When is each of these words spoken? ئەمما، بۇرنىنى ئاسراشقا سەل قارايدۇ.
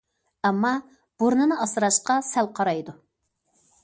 ئەمما، 0.47 0.69
بۇرنىنى 1.23 1.57
ئاسراشقا 1.65 2.15
سەل 2.31 2.49
قارايدۇ. 2.61 2.97